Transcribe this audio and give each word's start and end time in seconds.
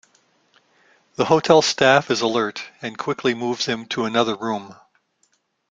The 1.13 1.25
hotel 1.25 1.61
staff 1.61 2.09
is 2.09 2.21
alert 2.21 2.63
and 2.81 2.97
quickly 2.97 3.35
moves 3.35 3.67
him 3.67 3.85
to 3.89 4.05
another 4.05 4.35
room. 4.35 4.75